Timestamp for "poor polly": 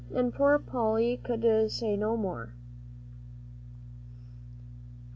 0.33-1.17